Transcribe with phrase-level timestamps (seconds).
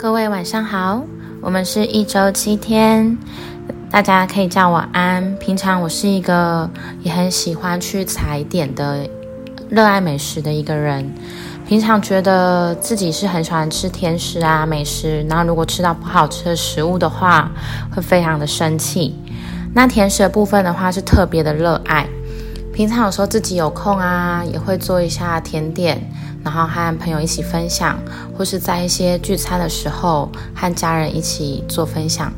[0.00, 1.04] 各位晚上好，
[1.42, 3.18] 我们是一周七天，
[3.90, 5.36] 大家可以叫我安。
[5.36, 6.66] 平常我是一个
[7.02, 9.06] 也很喜欢去踩点的、
[9.68, 11.06] 热爱美食的一个人。
[11.66, 17.52] 平常觉得自己是很喜欢吃甜食啊、美食，然后如果吃到不好吃的食物的话，
[17.94, 19.14] 会非常的生气。
[19.74, 22.08] 那甜食的部分的话，是特别的热爱。
[22.72, 26.00] 平常有时候自己有空啊，也会做一下甜点，
[26.42, 27.98] 然后和朋友一起分享，
[28.36, 32.32] 或是在一些聚餐的时候和家人一起做分享。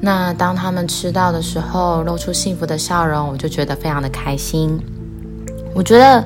[0.00, 4.78] 那当他们吃到的时候，露出幸福的笑容，我就觉得非常的开心。
[5.74, 6.22] 我觉得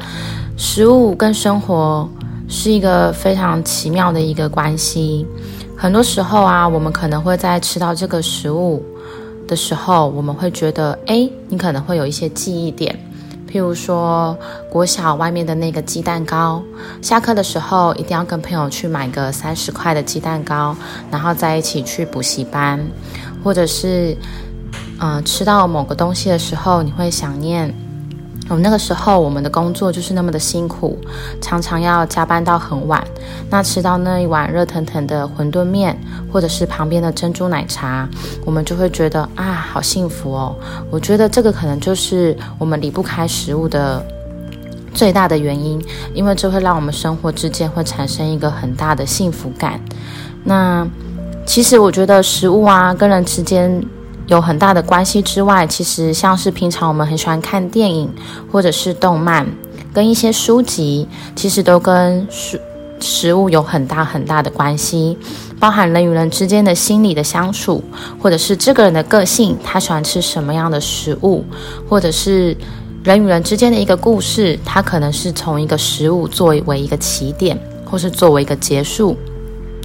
[0.57, 2.09] 食物跟生活
[2.49, 5.27] 是一个非常奇妙的一个关系。
[5.77, 8.83] 很多时候啊，我们可能会在吃到这个食物
[9.47, 12.99] 的时候，我们会觉得，哎，你可能会有一些记忆点。
[13.57, 14.37] 譬如说，
[14.69, 16.63] 国小外面的那个鸡蛋糕，
[17.01, 20.77] 下课的时候一定要跟朋友去买个三十块的鸡蛋糕，
[21.11, 22.79] 然后再一起去补习班，
[23.43, 24.15] 或者是，
[25.01, 27.75] 嗯，吃到某个东西的时候，你会想念。
[28.49, 30.97] 我们那个时候，我们的工作就是那么的辛苦，
[31.41, 33.03] 常常要加班到很晚。
[33.51, 35.99] 那吃到那一碗热腾腾的馄饨面，
[36.33, 38.09] 或者是旁边的珍珠奶茶，
[38.45, 40.55] 我们就会觉得啊，好幸福哦！
[40.91, 44.05] 我觉得这个可能就是我们离不开食物的
[44.95, 49.81] 最大的原因，因为这会让我们生活之间会产生一个很大的幸福感。
[50.45, 50.87] 那
[51.45, 53.85] 其实我觉得食物啊，跟人之间。
[54.27, 58.13] 有很大的关系之外，其实像是平常我们很喜欢看电影，
[58.51, 59.47] 或者是动漫，
[59.93, 62.61] 跟一些书籍，其实都跟食
[62.99, 65.17] 食物有很大很大的关系，
[65.61, 67.85] 包含人与人之间的心理的相处，
[68.21, 71.45] 或者是这个人的个性，他喜欢吃什么样的食物，
[71.89, 72.57] 或者是
[73.05, 79.17] 人与人之间的一个故事，它可能是从一个食物作为一个起点，或是作为一个结束，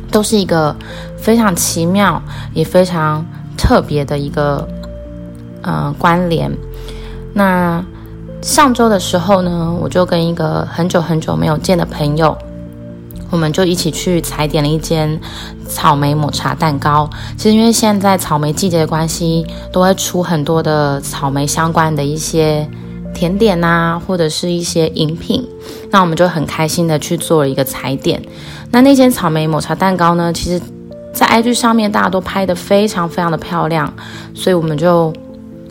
[0.09, 0.75] 都是一个
[1.15, 2.19] 非常奇妙，
[2.55, 3.23] 也非常。
[3.57, 4.67] 特别的一个
[5.61, 6.51] 呃关联。
[7.33, 7.83] 那
[8.41, 12.37] 上周的时候呢，我就跟一个很久很久没有见的朋友，
[13.29, 15.19] 我们就一起去踩点了一间
[15.67, 17.09] 草莓抹茶蛋糕。
[17.37, 22.67] 其实因为现在草莓季节的关系，都会出很多的草莓相关的一些
[23.13, 25.47] 甜点呐，或者是一些饮品。
[25.91, 28.21] 那我们就很开心的去做了一个踩点。
[28.71, 30.61] 那那间草莓抹茶蛋糕呢，其实。
[31.13, 33.91] 在 IG 上面，大家都拍的非常非常的漂亮，
[34.33, 35.13] 所以我们就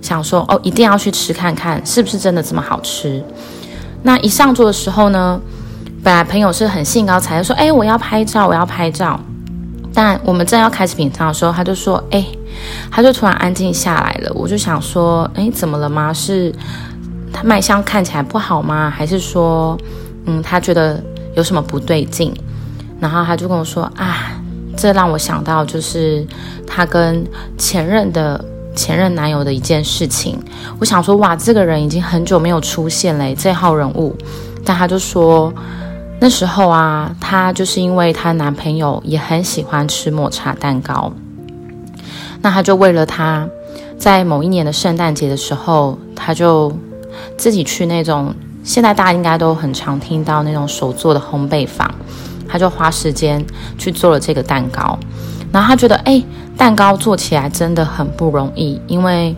[0.03, 3.23] 想说，哦，一定要去吃看看，是不是真的这么好吃？
[4.03, 5.41] 那一上桌的时候呢，
[6.03, 9.19] 本来朋友是很兴高采烈说，哎，我要拍照，我要拍照。
[9.93, 12.25] 但我们正要开始品尝的时候，他就说，哎，
[12.91, 14.33] 他就突然安静下来了。
[14.35, 16.13] 我就想说，哎，怎么了吗？
[16.13, 16.55] 是
[17.33, 18.89] 他卖相看起来不好吗？
[18.89, 19.77] 还是说，
[20.27, 21.03] 嗯，他觉得
[21.35, 22.33] 有什么不对劲？
[23.01, 24.30] 然后他就跟我说，啊。
[24.81, 26.27] 这让我想到，就是
[26.67, 27.23] 他跟
[27.59, 28.43] 前任的
[28.75, 30.39] 前任男友的一件事情。
[30.79, 34.17] 我想说，哇，这个人已经很久没有出现嘞，这号人物。
[34.65, 35.53] 但他就说，
[36.19, 41.13] 那时候啊，他就是因为她男朋友也很喜欢吃抹茶蛋糕，
[42.41, 43.47] 那他就为了他，
[43.99, 46.73] 在某一年的圣诞节的时候，他就
[47.37, 51.95] 自己去那种现在大家应该都很常听到那种手做的烘焙坊。
[52.51, 53.45] 他就花时间
[53.79, 54.99] 去做了这个蛋糕，
[55.53, 56.23] 然后他觉得，哎，
[56.57, 59.37] 蛋糕做起来真的很不容易，因为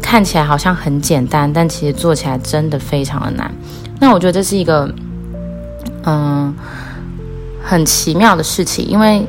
[0.00, 3.50] 看起来好像很简单，但其实做起来真的非常的难。
[3.98, 4.88] 那我觉得这是一个，
[6.04, 6.54] 嗯，
[7.62, 9.26] 很奇妙的事情，因为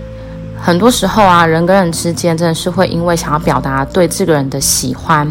[0.61, 5.27] 很多时候啊，人跟人之间真的是会因为想要表达对这个人的喜欢。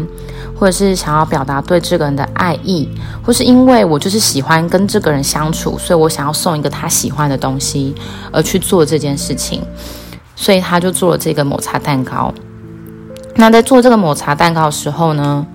[0.57, 2.89] 或者是想要表达对这个人的爱意，
[3.23, 7.93] 或是因为我就是喜欢跟这个人相处，所以我想要送一个他喜欢的东西
[8.31, 9.61] 而去做这件事情，
[10.35, 12.33] 所以他就做了这个抹茶蛋糕。
[13.35, 15.45] 那在做这个抹茶蛋糕的时候呢，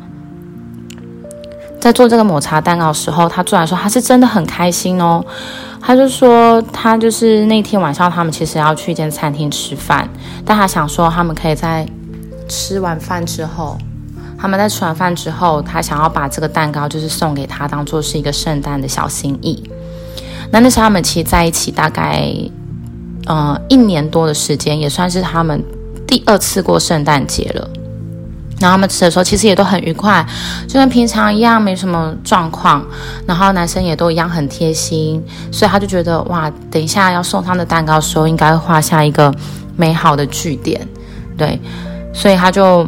[1.80, 5.24] 在做这个抹茶蛋糕的时候，他做来说他是真的很开心哦。
[5.80, 10.08] 他就说他就是那天晚上他们其实要去一间餐厅吃饭，
[10.44, 11.84] 但他想说他们可以在
[12.48, 13.76] 吃完饭之后。
[14.42, 19.62] 他们在吃完饭之后，他想要把这个蛋糕就是送给他，当做是一个圣诞的小心意。
[20.50, 22.28] 那那时候他们其实在一起大概，
[23.26, 25.62] 呃，一年多的时间，也算是他们
[26.08, 27.70] 第二次过圣诞节了。
[28.58, 30.26] 然后他们吃的时候，其实也都很愉快，
[30.66, 32.84] 就跟平常一样，没什么状况。
[33.24, 39.32] 然后男生也都一样很贴心，所以他就觉得哇，等一下要送他的蛋糕的时候，应该画下一个
[39.76, 40.84] 美好的句点。
[41.38, 41.60] 对，
[42.12, 42.84] 所以他就。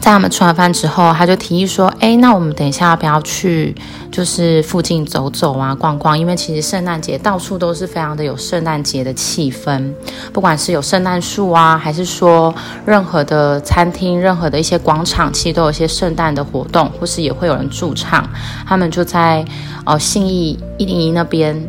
[0.00, 3.74] 在他们吃完饭之后，他就提议说：“哎，那我们等一下要不要去，
[4.10, 6.18] 就是附近走走啊，逛逛？
[6.18, 9.92] 因为其实圣诞节到处都是非常的有圣诞节的气氛，
[10.32, 12.54] 不管是有圣诞树啊，还是说
[12.86, 18.26] 任何的餐厅、任何的一些广场，其实都有一些圣诞的活动，或是也会有人驻唱。
[18.66, 19.44] 他们就在
[19.84, 21.68] 哦信义一零一那边，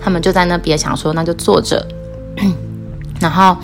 [0.00, 1.86] 他们就在那边想说，那就坐着，
[3.20, 3.56] 然后。”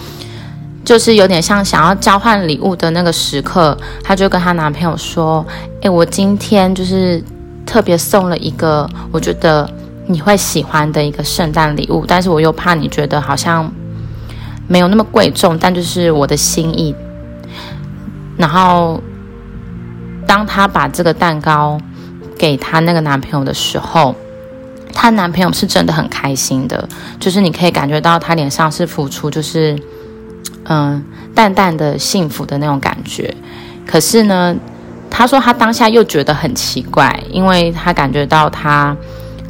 [0.84, 5.44] 就是有点像想要交换礼物的那个时刻，她就跟她男朋友说
[5.80, 7.22] ：“诶，我今天就是
[7.64, 9.68] 特别送了一个我觉得
[10.06, 13.72] 你会喜欢的一个圣诞礼物，但是我又怕你觉得好像
[14.68, 16.94] 没有那么贵重，但就是我的心意。”
[18.36, 19.00] 然后，
[20.26, 21.80] 当她把这个蛋糕
[22.36, 24.14] 给她那个男朋友的时候，
[24.92, 26.86] 她男朋友是真的很开心的，
[27.18, 29.80] 就是你可以感觉到他脸上是付出，就是。
[30.66, 31.04] 嗯，
[31.34, 33.34] 淡淡的幸福的那种感觉，
[33.86, 34.56] 可是呢，
[35.10, 38.96] 他说他当下又觉得很奇怪，因为他感觉到他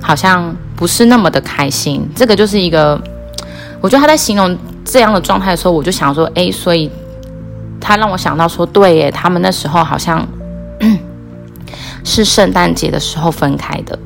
[0.00, 2.08] 好像不是那么的开心。
[2.16, 3.00] 这个就是一个，
[3.80, 6.90] 我觉得他在形容这样的状态的时候，我就想说，哎，所以
[7.80, 10.26] 他让我想到说，对耶，他们那时候好像
[12.02, 13.96] 是圣诞节的时候分开的，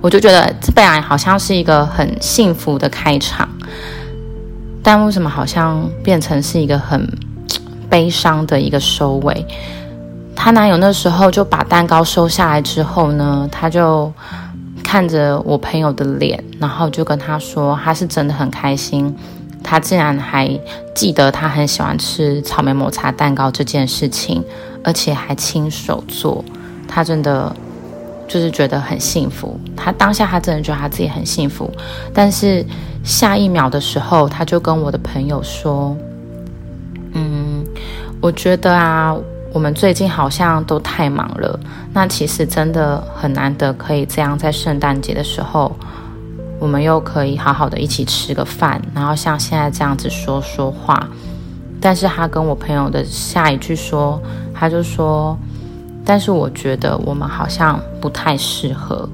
[0.00, 3.48] 我就觉得这本来好像是一个很幸福的开场。
[4.90, 7.06] 但为什么好像变成是一个很
[7.90, 9.44] 悲伤的一个收尾？
[10.34, 14.10] 她男友那时候就把蛋糕收下来之后呢，他就
[14.82, 19.14] 看着我朋友的脸，然后就跟他说，他是真的很开心，
[19.62, 20.58] 他竟然还
[20.94, 24.42] 记得他很喜欢吃草莓抹茶蛋糕这件事情，
[24.82, 26.42] 而且还亲手做，
[26.88, 27.54] 他真的。
[28.28, 31.70] 就是觉得很幸福，他当下他真的觉得他自己很幸福，
[32.12, 32.62] 但是
[33.02, 35.96] 下一秒的时候，他就跟我的朋友说
[37.14, 37.64] ：“嗯，
[38.20, 39.16] 我觉得啊，
[39.50, 41.58] 我们最近好像都太忙了，
[41.94, 45.74] 那其实真的很难得可以这样在圣诞节的时候，
[46.58, 51.08] 我们又可以好好的一起吃个饭，然后像现在这样子说说话。”
[51.80, 54.20] 但是他跟我朋友的下一句说，
[54.54, 55.34] 他就说。
[56.08, 59.06] 但是我觉得我们好像不太适合。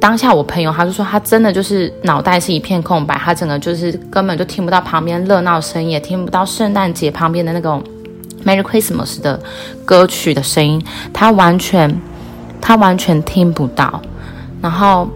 [0.00, 7.80] 当下我朋友他就说，他真的就是脑袋是一片空白，他整个就是根本就听不到旁边热闹声音，也听不到圣诞节旁边的那种
[8.44, 9.40] Merry Christmas 的
[9.84, 11.96] 歌曲的声音，他完全
[12.60, 14.02] 他完全听不到。
[14.60, 15.08] 然后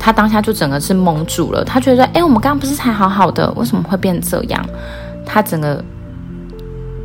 [0.00, 4.66] 他当下就整个是蒙住了，他觉得，哎，我们刚刚不是才好好的，为什么会变这样？
[5.24, 5.84] 他整个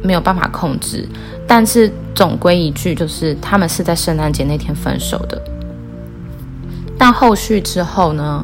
[0.02, 1.08] 没有办法控制。
[1.48, 5.40] 但是总归一句，就是他们是在圣诞节那天分手的。
[6.98, 8.44] 但后续之后呢，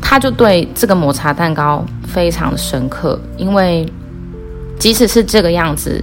[0.00, 3.86] 他就对这个抹茶蛋糕非常的深刻，因为
[4.78, 6.02] 即使是这个样子，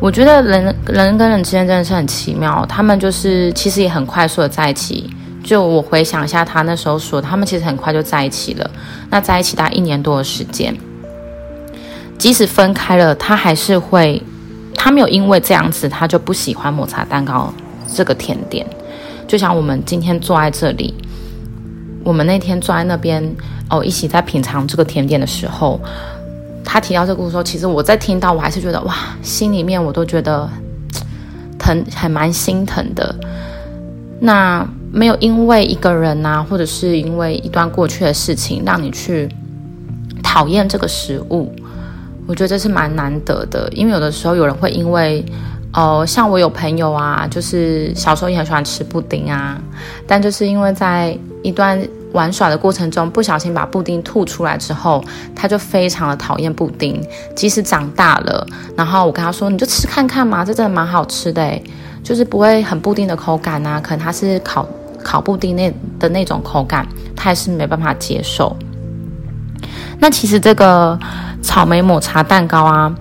[0.00, 2.64] 我觉得人人跟人之间真的是很奇妙。
[2.66, 5.10] 他们就是其实也很快速的在一起。
[5.44, 8.70] 就我回想一下，他那时候说，他们其实很快就在一起了。
[9.10, 10.74] 那在一起大概一年多的时间，
[12.16, 14.22] 即使分开了，他还是会。
[14.76, 17.52] 他没有因为这样子，他就不喜欢抹茶蛋糕
[17.92, 18.64] 这个甜点。
[19.26, 20.94] 就像我们今天坐在这里，
[22.04, 23.34] 我们那天坐在那边
[23.68, 25.80] 哦，一起在品尝这个甜点的时候，
[26.64, 30.48] 他提到这个故事说，其实我在听到，我还是觉得哇，心里面我都觉得
[31.58, 33.12] 疼，还蛮心疼的。
[34.20, 39.28] 那没有因为一个人呐，或者是因为一段过去的事情，让你去
[40.22, 41.52] 讨厌这个食物。
[42.26, 45.24] 我觉得这是蛮难得的，因为有的时候有人会因为，
[45.72, 49.56] 哦，像我有朋友啊，就是小时候也很喜欢吃布丁啊，
[50.08, 51.80] 但就是因为在一段
[52.12, 55.04] 玩耍的过程中不小心把布丁吐出来之后，
[55.36, 57.00] 他就非常的讨厌布丁。
[57.36, 58.44] 即使长大了，
[58.76, 61.62] 然后我跟他说，你就吃看看嘛，这真的蛮好吃的，
[62.02, 64.66] 就是不会很布丁的口感啊，可能他是烤
[65.04, 68.56] 烤布丁那的那种口感，他还是没办法接受。
[70.00, 70.98] 那其实这个。
[71.46, 72.92] 草莓抹茶蛋糕啊，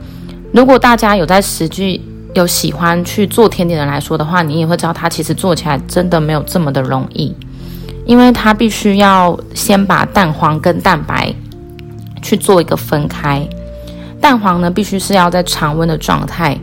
[0.53, 1.99] 如果大家有在实际
[2.35, 7.35] 有喜欢去做甜点的来说的话，你也会知道它其实做起来真的没有这么的容易，
[8.05, 11.33] 因为它必须要先把蛋黄跟蛋白
[12.21, 13.45] 去做一个分开，
[14.21, 16.55] 蛋黄呢必须是要在常温的状态，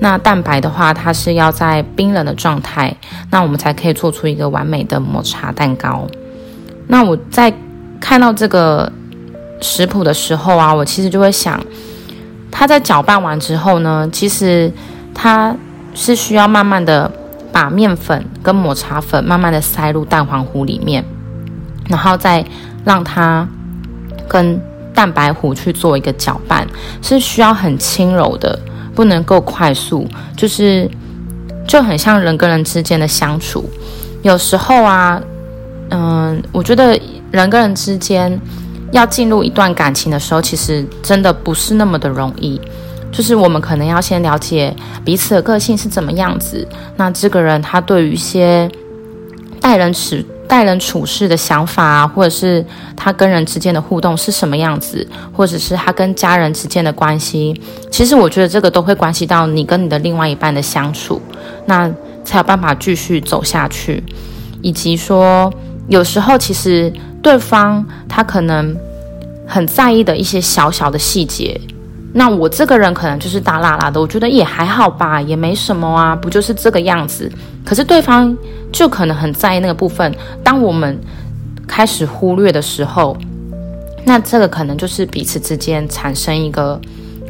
[0.00, 2.92] 那蛋白的话它是要在冰冷的状态，
[3.30, 6.04] 那我们才可以做出一个完美的抹茶蛋糕。
[6.88, 7.54] 那我在
[8.00, 8.92] 看到这个。
[9.60, 11.60] 食谱的时候啊，我其实就会想，
[12.50, 14.72] 它在搅拌完之后呢，其实
[15.14, 15.54] 它
[15.94, 17.10] 是需要慢慢的
[17.52, 21.04] 把面粉跟抹茶粉慢慢的塞入蛋黄糊里面，
[21.88, 22.44] 然后再
[22.84, 23.46] 让它
[24.28, 24.60] 跟
[24.94, 26.66] 蛋白糊去做一个搅拌，
[27.02, 28.58] 是需要很轻柔的，
[28.94, 30.88] 不能够快速，就是
[31.66, 33.68] 就很像人跟人之间的相处。
[34.22, 35.20] 有时候啊，
[35.90, 37.00] 嗯，我觉得
[37.30, 38.40] 人跟人之间
[38.92, 42.60] 要进入一段感情的时候，其实真的不是那么的容易。
[43.10, 46.66] 就是我们可能要先了解彼此的个性是怎么样子，
[46.96, 48.70] 那这个人他对于一些
[49.60, 50.16] 待人处
[50.46, 52.64] 待人处事的想法啊，或者是
[52.94, 57.58] 他跟人之间的互动是什么样子，或者是他跟家人之间的关系，
[57.90, 61.20] 其实我觉得这个都会关系到你跟你的另外一半的相处，
[61.64, 61.90] 那
[62.24, 64.02] 才有办法继续走下去，
[64.60, 65.50] 以及说
[65.88, 66.92] 有时候其实
[67.22, 68.76] 对方他可能
[69.46, 71.58] 很在意的一些小小的细节。
[72.12, 77.30] 那我这个人可能就是大辣辣的，我觉得也还好吧，也没什么啊，不就是这个样子？
[77.64, 78.34] 可是对方
[78.72, 80.14] 就可能很在意那个部分。
[80.42, 80.98] 当我们
[81.66, 83.14] 开始忽略的时候，
[84.04, 86.80] 那这个可能就是彼此之间产生一个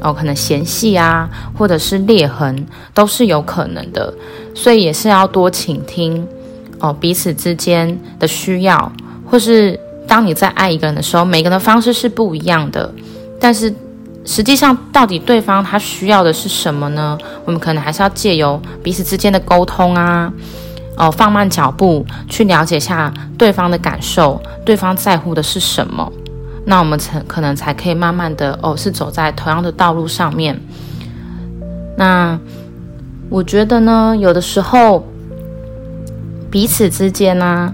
[0.01, 4.15] 哦，可能嫌隙啊，或者是裂痕，都是有可能的。
[4.55, 6.25] 所以也是要多倾听
[6.81, 8.91] 哦，彼此之间的需要，
[9.25, 12.93] 或是当你在爱一个人的时候，每个人的方式是不一样的，
[13.41, 13.75] 但是。
[14.25, 17.17] 实际上，到底对方他需要的是什么呢？
[17.47, 20.31] 我们可能还是要借由彼此之间的沟通啊，
[20.99, 26.13] 哦，放慢脚步去了解下对方的感受，对方在乎的是什么，
[26.67, 30.61] 那我们才可能才可以慢慢的哦，是走在同样的道路上面。
[31.97, 32.39] 那
[33.31, 35.07] 我觉得呢，有的时候
[36.51, 37.71] 彼此之间呢，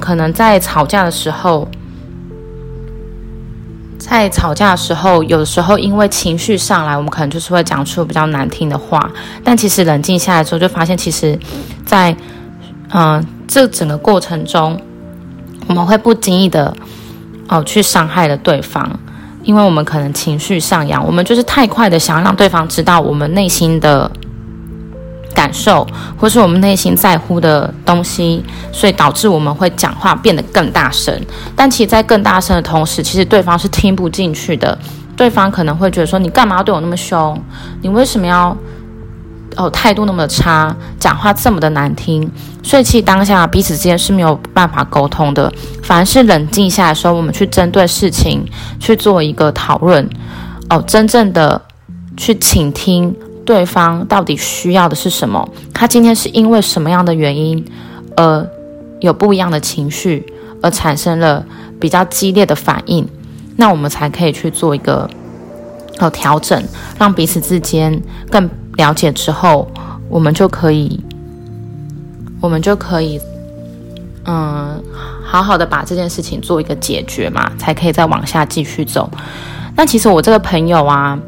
[0.00, 1.68] 可能在吵架的时候。
[3.96, 9.10] 在吵架的时候，有时候因为情绪上来，我们可能就是会讲出比较难听的话。
[9.42, 11.38] 但其实冷静下来之后，就发现其实，
[11.86, 12.14] 在
[12.90, 14.78] 嗯这整个过程中，
[15.68, 16.76] 我们会不经意的
[17.48, 18.86] 哦去伤害了对方，
[19.42, 24.10] 因为我们可能情绪上扬，我们就是太快的想让对方知道我们内心的。
[25.34, 25.86] 感受，
[26.16, 31.14] 或是我们内心在乎的东西，所以导致我们会讲话变得更大声。
[31.54, 34.78] 但其实，在更大声的同时，其实对方是听不进去的。
[35.16, 37.40] 对方可能会觉得说：“你干嘛要对我那么凶？
[37.82, 38.56] 你为什么要
[39.54, 42.28] 哦态度那么的差，讲话这么的难听？”
[42.64, 45.52] 所以，其实当下彼此之间是没有办法沟通的。
[45.82, 48.44] 反而是冷静下来的时候，我们去针对事情
[48.80, 50.08] 去做一个讨论，
[50.68, 51.62] 哦，真正的
[52.16, 53.14] 去倾听。
[53.44, 55.46] 对方到底需要的是什么？
[55.72, 57.64] 他今天是因为什么样的原因，
[58.16, 58.50] 而
[59.00, 60.24] 有不一样的情绪，
[60.62, 61.44] 而产生了
[61.78, 63.06] 比较激烈的反应？
[63.56, 65.08] 那我们才可以去做一个
[65.98, 66.62] 呃调整，
[66.98, 69.70] 让彼此之间更了解之后，
[70.08, 70.98] 我们就可以，
[72.40, 73.20] 我们就可以，
[74.24, 74.82] 嗯，
[75.22, 79.10] 好好的把这件事情做一个解决嘛，才可以再往下继续走。
[79.76, 81.18] 那其实我这个朋友啊。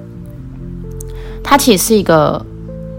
[1.49, 2.45] 她其实是一个，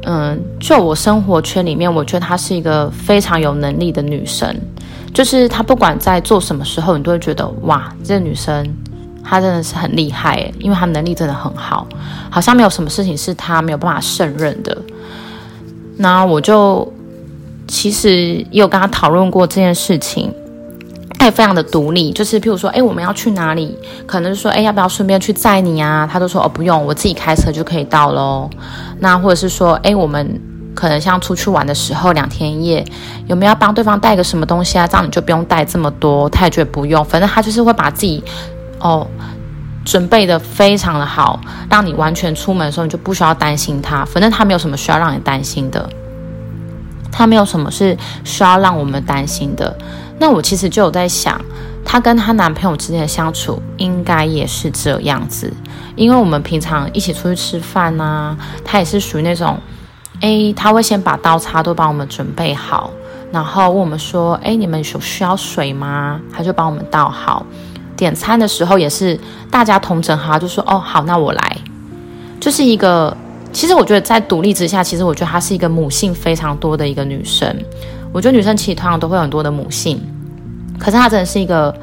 [0.06, 4.56] 嗯，就我生活圈里面，我觉得她是一个非常有能力的女生。
[5.13, 8.66] 就是她不管在做什么时候，你都会觉得哇，这个女生
[9.22, 11.86] 她真的是很厉害，因为她能力真的很好，
[12.30, 14.77] 好像没有什么事情是她没有办法胜任的。
[15.98, 16.89] 那我就
[17.68, 20.34] 其实也有跟她讨论过这件事情。
[21.20, 23.76] 他也非常的独立，就是譬如说，哎，我们要去哪里？
[24.06, 26.08] 可能是说，哎，要不要顺便去载你啊？
[26.12, 28.48] 他都说，哦，不用，我自己开车就可以到喽。
[29.00, 30.40] 那或者是说，哎，我们
[30.76, 32.86] 可能像出去玩的时候，两天一夜，
[33.26, 34.86] 有没有帮对方带个什么东西啊？
[34.86, 36.30] 这样你就不用带这么多。
[36.30, 38.24] 他也觉得不用，反正他就是会把自己
[38.80, 39.08] 哦
[39.84, 44.06] 准备的非常的好，让你完全出门的时候你就不需要担心他。
[44.06, 45.90] 反正他没有什么需要让你担心的，
[47.12, 49.76] 他没有什么是需要让我们担心的。
[50.20, 51.40] 那我其实就有在想，
[51.86, 55.52] 她跟她男朋友之间的相处应该也是这样子，
[55.96, 59.58] 因为我们平常一起出去吃饭呐，她也是属于那种，
[60.22, 62.90] 哎，她会先把刀叉都帮我们准备好，
[63.32, 66.20] 然后问我们说，哎，你们有需要水吗？
[66.34, 67.46] 她就帮我们倒好。
[67.96, 69.20] 点餐的时候也是
[69.50, 71.58] 大家同整好，就说，哦，好，那我来。
[72.40, 73.16] 就是一个，
[73.52, 77.56] 其实我觉得在独立之下，其实我觉得她是一个母性非常多的一个女生。
[78.14, 80.02] 我觉得女生其实通常都会有很多的母性，
[80.80, 81.76] 可是她真的是一个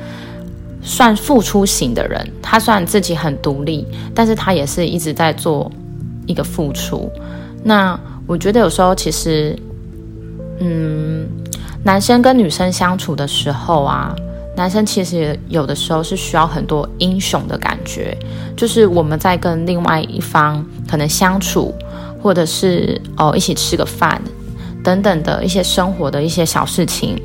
[0.83, 2.26] 算付出型的人。
[2.43, 5.71] 她虽然自己很独立，但是她也是一直在做
[6.26, 7.11] 一个付出。
[7.62, 9.57] 那我觉得有时候其实，
[10.61, 11.26] 嗯，
[11.83, 14.14] 男生跟女生相处的时候啊，
[14.57, 18.16] 男生其实有的时候是需要很多英雄的感觉，
[18.57, 21.75] 就是我们在跟另外一方可能相处，
[22.23, 24.21] 或者是哦一起吃个饭。
[24.85, 27.21] 等等的一些生活的一些小事情，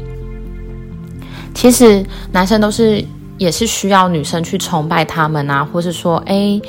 [1.53, 3.05] 其实男生都是
[3.37, 6.59] 也是需要女生去崇拜他们啊，或是说，哎。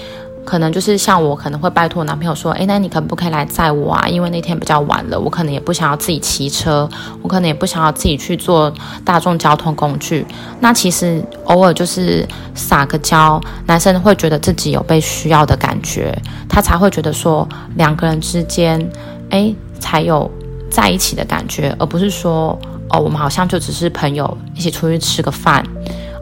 [0.43, 4.09] 可能就是像我可能会拜托男朋友说，哎，那你可不可以来载我啊？
[4.09, 6.89] 因为那天比较晚了，我可能也不想要自己骑车，
[7.23, 8.73] 我可能也不想要自己去坐
[9.05, 10.27] 大众交通工具。
[10.59, 16.19] 那其实偶尔就是撒个娇，男生会觉得自己有被需要的感觉，
[16.49, 18.91] 他才会觉得说两个人之间，
[19.29, 20.29] 哎，才有
[20.71, 22.59] 在一起的感觉，而不是说
[22.89, 25.65] 哦，我们好像就只是朋友，一起出去吃个饭，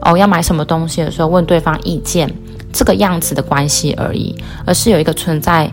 [0.01, 2.29] 哦，要买什么东西的时候问对方意见。
[2.71, 5.67] 这个样子的关系而已，而是有一个存在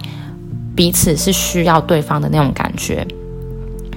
[0.74, 3.06] 彼此是需要对方的那种感觉。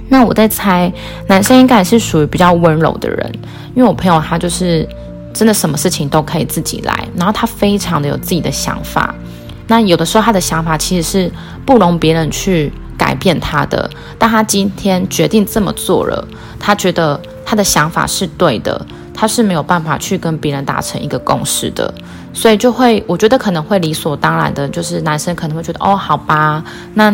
[0.10, 0.92] 那我在猜，
[1.26, 3.32] 男生应该是属于比较温柔的人，
[3.74, 4.86] 因为我朋友他就是
[5.34, 9.16] 真的什么事情都可以自己来，然后他非常的有自己的想法。
[9.66, 11.32] 那有的时候他的想法其实是
[11.66, 12.70] 不容别人去
[13.10, 13.90] 改变他的，
[14.20, 16.28] 但他今天决定这么做了，
[16.60, 18.80] 他觉得他的想法是对的，
[19.16, 21.92] 他是没有办法去跟别人达成一个共识的。
[22.34, 26.64] 所以就会，我觉得可能会理所当然的，就是男生可能会觉得，哦，好吧，
[26.94, 27.12] 那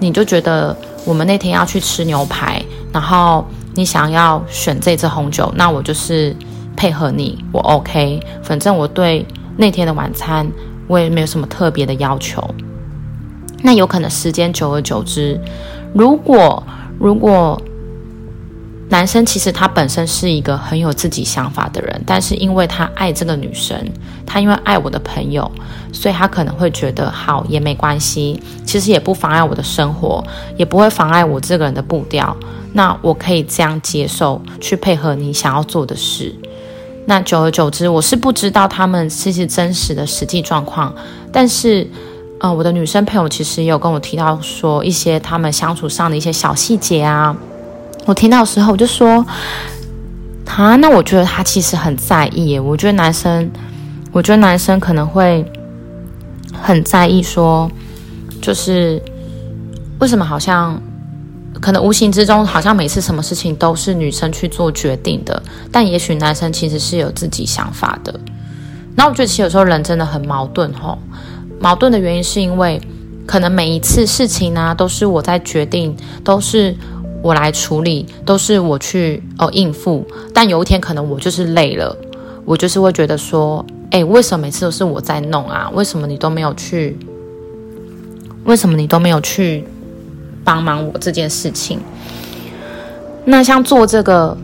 [0.00, 2.60] 你就觉得我们那天要去吃牛排，
[2.92, 6.34] 然后你想要选这支红酒，那我就是
[6.76, 9.24] 配合你，我 OK，反正我对
[9.56, 10.44] 那天的晚餐
[10.88, 12.42] 我也没有什么特别的要求。
[13.66, 15.38] 那有可能时间久而久之，
[15.92, 16.62] 如果
[17.00, 17.60] 如果。
[18.88, 23.76] 男生其实他本身是一个很有自己想法的人，但是因为他爱这个女生，
[24.24, 25.50] 他因为爱我的朋友，
[25.92, 30.24] 所以他可能会觉得好也没关系，其实也不妨碍我的生活，
[30.56, 32.34] 也不会妨碍我这个人的步调。
[32.74, 36.32] 那我可以这样接受，去配合你想要做的事。
[37.06, 40.94] 那久而久之，我是不知道他们其实真实的实际状况，
[41.32, 41.84] 但是，
[42.38, 47.34] 呃，我的女生朋友其实也有跟我提到说一些他们相处上的一些小细节啊。
[48.04, 49.24] 我听到时候，我就说
[50.46, 52.58] ：“啊，那我觉得他其实很在意。
[52.58, 53.50] 我觉得男生，
[54.12, 55.44] 我觉得男生可能会
[56.52, 57.70] 很在意，说
[58.40, 59.02] 就是
[59.98, 60.80] 为什么好像
[61.60, 65.42] 可能无形之中，好像每次什么事情都是女生去做决定的。
[65.72, 68.14] 但也许男生其实是有自己想法的。
[68.94, 70.98] 那我觉得其实有时候人真的很矛盾，吼，
[71.60, 72.80] 矛盾的原因是因为
[73.26, 76.74] 可能每一次事情呢，都是我在决定，都是。”
[77.22, 80.06] 我来处理，都是我去哦应付。
[80.32, 81.96] 但有一天可能我就是累了，
[82.44, 85.68] 我就是会觉得说，哎，为什么每次都是我在弄啊？
[85.74, 86.96] 为什么你都没有去？
[88.44, 89.64] 为什么你都没有去
[90.44, 91.80] 帮忙我这件事情？
[93.24, 94.36] 那像做这个，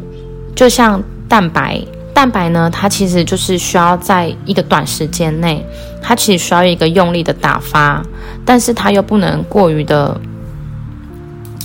[0.57, 1.81] 就像蛋白，
[2.15, 5.65] 蛋白呢，它其实就是需要在一个短时间内，
[6.03, 8.03] 它其实需要一个用力的打发，
[8.45, 10.21] 但是它又不能过于的。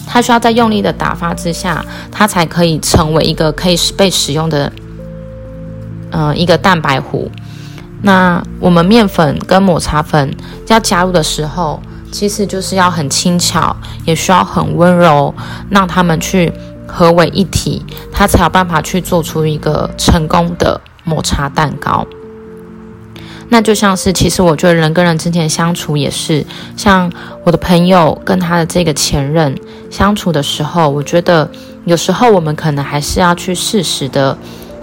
[0.09, 4.71] 它需要在用力的打发之下，它才可以成为一个可以被使用的，
[6.11, 7.29] 呃，一个蛋白糊。
[8.01, 10.33] 那我们面粉跟抹茶粉
[10.67, 15.35] 要加入的时候，其实就是要很轻巧，也需要很温柔，
[15.69, 16.53] 让它们去
[16.97, 22.03] 合为一体，它才有办法去做出一个成功的抹茶蛋糕。
[23.49, 26.43] 那就像是，其实我觉得人跟人之间相处也是，
[26.75, 27.11] 像
[27.43, 29.55] 我的朋友跟他的这个前任
[29.91, 31.47] 相处的时候，我觉得
[31.85, 34.35] 有时候我们可能还是要去适时的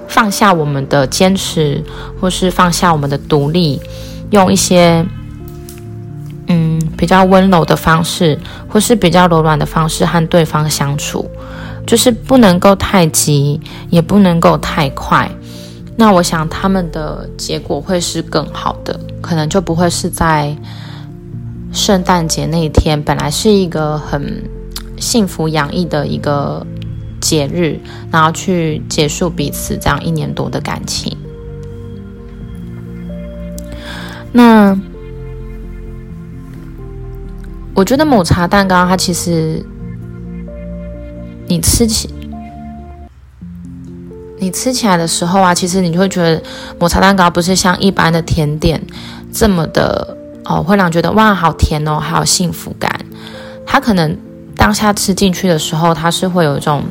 [0.06, 1.82] 放下我们的坚持，
[2.20, 3.80] 或是放下我们的独立，
[4.30, 5.04] 用一些
[6.46, 11.28] 嗯比较温柔的方式，或是比较柔软的方式和对方相处，
[11.86, 15.30] 就是不能够太急，也不能够太快。
[15.96, 20.56] 那我想他们的结果会是更好的，可能就不会是在
[21.72, 24.42] 圣诞节那一天，本来是一个很
[24.98, 26.66] 幸福洋溢的一个
[27.20, 27.78] 节日，
[28.10, 31.16] 然后去结束彼此这样一年多的感情。
[34.32, 34.76] 那
[37.72, 39.64] 我觉得抹茶蛋糕，它其实
[41.46, 42.08] 你吃起。
[44.40, 46.42] 你吃起来的时候啊，其实你就会觉得
[46.78, 48.78] 抹茶蛋糕不是像一般的甜点
[49.32, 52.90] 这么的哦，会让觉得哇好甜哦，还有幸福感。
[53.64, 54.14] 它可能
[54.54, 56.82] 当下吃进去的时候，它是会有一种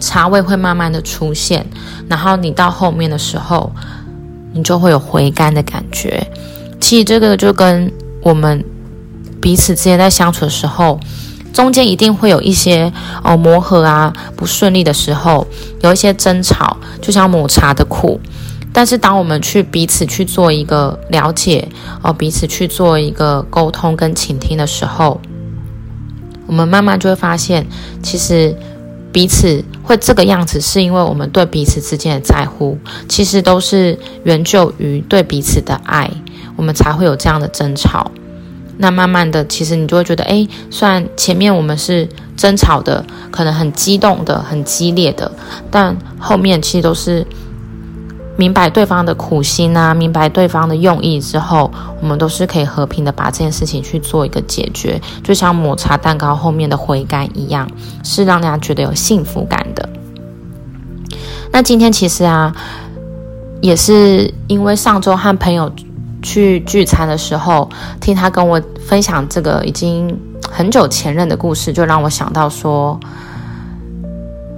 [0.00, 1.64] 茶味会慢慢的出现，
[2.08, 3.70] 然后你到后面的时候，
[4.52, 6.26] 你就会有回甘的感觉。
[6.80, 8.64] 其实这个就跟我们
[9.40, 10.98] 彼此之间在相处的时候。
[11.54, 15.46] 中间一定会有一些哦磨合啊不顺利的时候，
[15.82, 18.20] 有一些争吵，就像抹茶的苦。
[18.72, 21.68] 但是当我们去彼此去做一个了解
[22.02, 25.20] 哦，彼此去做一个沟通跟倾听的时候，
[26.48, 27.64] 我们慢慢就会发现，
[28.02, 28.52] 其实
[29.12, 32.76] 彼此会这个样子，是因为我们对彼此之间的在乎，
[33.08, 36.10] 其实都是源就于对彼此的爱，
[36.56, 38.10] 我们才会有这样的争吵。
[38.78, 45.30] 那慢慢的，其实你就会觉得，哎，虽然前面我们是争吵的，可能很激动的、很激烈的，
[45.70, 47.26] 但后面其实都是。
[48.36, 57.70] 明白对方的苦心啊，明白对方的用意之后，我们都是可以和平的把这件事情去做一个解决，就像抹茶蛋糕后面的回甘一样，
[58.02, 59.88] 是让大家觉得有幸福感的。
[61.52, 62.52] 那今天其实啊，
[63.60, 65.72] 也是因为上周和朋友
[66.24, 70.18] 去聚餐的时候，听他跟我分享这个已经
[70.50, 72.98] 很久前任的故事，就让我想到说，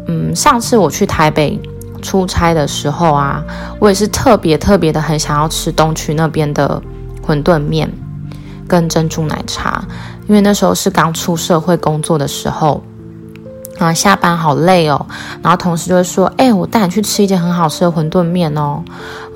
[0.07, 1.61] 嗯，上次我去台北。
[2.03, 3.43] 出差的时候啊，
[3.81, 6.81] 我也是特别特别的很想要吃东区那边的
[7.27, 7.91] 馄饨面
[8.69, 9.83] 跟珍珠奶茶，
[10.29, 12.81] 因为那时候是刚出社会工作的时候，
[13.79, 15.07] 啊，下班好累哦，
[15.43, 18.83] 然后同事就会说：“哎，我带你去吃一间很好吃的馄饨面哦。”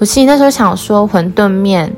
[0.00, 1.92] 我心里那时候想说，馄饨面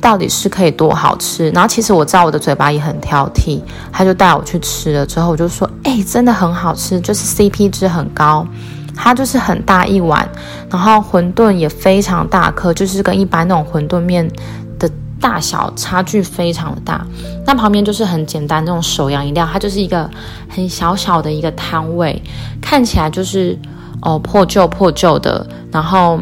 [0.00, 1.50] 到底是可以多好吃？
[1.50, 3.60] 然后其实我知道我的嘴巴也很挑剔，
[3.92, 8.46] 他就带我去吃了之后，我就说：“哎，真的很好吃，就是 CP 值很高。”
[9.02, 10.28] 它就是很大一碗，
[10.68, 14.28] 然后馄饨也非常大颗，就是跟一般那种馄饨面
[15.20, 17.06] 大小差距非常的大。
[17.46, 20.08] 那旁边就是很简单那种手摇饮料，它就是一个
[20.48, 22.20] 很小小的一个摊位，
[22.60, 23.58] 看起来就是
[24.02, 26.18] 哦破旧破旧的，然后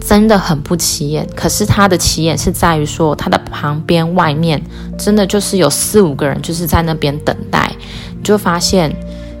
[0.00, 1.26] 真的很不起眼。
[1.34, 4.62] 可是它的起眼是在于说，它的旁边外面
[4.98, 7.74] 真的就是有四五个人就是在那边等待，
[8.16, 8.94] 你就发现。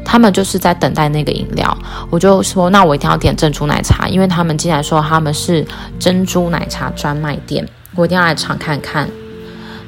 [0.04, 1.78] 他们就是在等待那个饮料，
[2.10, 5.64] 我就说那我一定要点珍珠奶茶，因为他们竟然说他们是
[5.96, 9.08] 珍珠奶茶专卖店，我一定要来尝看看。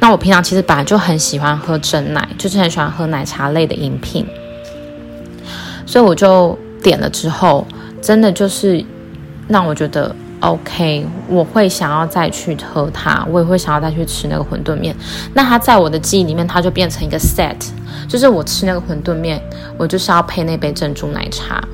[0.00, 4.26] 那我平常其实本来就很喜欢喝真奶，就是很喜欢喝奶茶类的饮品，
[5.86, 7.66] 所以我就点了之后，
[8.02, 8.84] 真的就是
[9.48, 14.94] 让我觉得 OK，我会想要再去喝它，我也会想要再去吃那个馄饨面。
[15.32, 17.56] 那它在我的记忆里面，它就变成一个 set。
[18.06, 19.40] 就是我吃那个馄饨面，
[19.78, 21.66] 我就是要配那杯珍珠奶茶。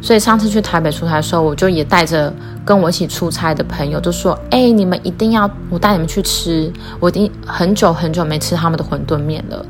[0.00, 2.32] 所以上次去台北出差的时候，我就也带着
[2.64, 9.64] 跟我一起出差的朋友，就说：“哎，你们一定要我带你们去吃，我已经很久很久没吃他们的馄饨面了。”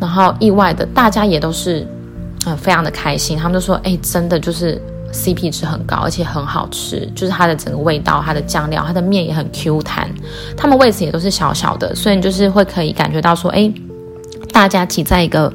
[0.00, 1.86] 然后意外的，大家也都是
[2.46, 4.80] 嗯非常的开心，他们就说：“哎，真的就是
[5.12, 10.10] CP 值很高，而且很好吃，就是它的整个味道、它的酱料、它的面也很 Q 弹，
[10.56, 13.72] 他们位置也都是小小的，所以就是会可以感觉到说，哎。”
[14.52, 15.50] 大家挤在一个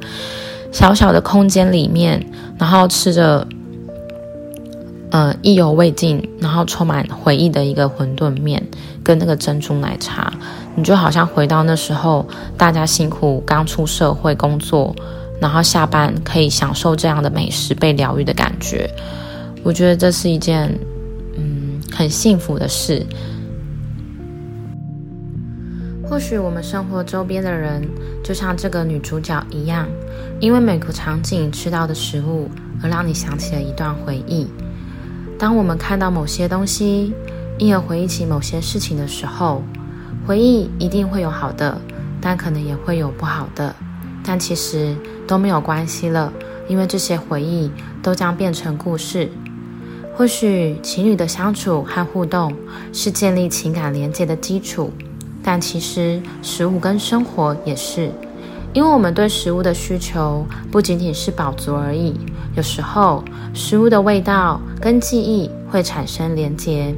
[0.71, 2.19] 小小的空间里面，
[2.57, 3.45] 然后吃着，
[5.17, 8.63] 呃，意犹未尽，然后充满回忆的一个馄饨面
[9.03, 10.31] 跟那个珍珠奶茶，
[10.75, 12.23] 你就好像回到那时候，
[12.55, 14.95] 大家辛苦刚出社会工作，
[15.41, 18.87] 然后下班可以享受这样的美食，被疗愈的感觉。
[19.63, 20.71] 我觉得这是一件，
[21.35, 23.03] 嗯，很幸福的事。
[26.07, 27.81] 或许我们生活周边的人，
[28.23, 29.87] 就像这个女主角一样，
[30.39, 32.47] 因为每个场景吃到的食物，
[32.83, 34.45] 而让你想起了一段回忆。
[35.39, 37.13] 当我们看到某些东西，
[37.59, 39.61] 因而回忆起某些事情的时候，
[40.25, 41.79] 回忆一定会有好的，
[42.19, 43.75] 但可能也会有不好的。
[44.23, 44.95] 但其实
[45.27, 46.33] 都没有关系了，
[46.67, 47.71] 因为这些回忆
[48.01, 49.29] 都将变成故事。
[50.15, 52.51] 或许情侣的相处和互动，
[52.91, 54.91] 是建立情感连接的基础。
[55.43, 58.11] 但其实食物跟生活也是，
[58.77, 62.13] 因为我们对食物的需求不仅仅是饱足而已，
[62.55, 66.93] 有时候食物的味道跟记忆会产生连结。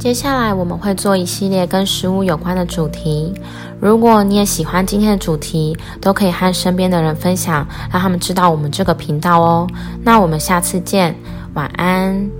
[0.00, 3.32] 接下来我们会做一系列跟食物有关的主题，
[3.78, 9.64] 如果你也喜欢今天的主题，都可以和身边的人分享，让他们知道我们这个频道哦。
[10.02, 11.14] 那我们下次见，
[11.54, 12.39] 晚安。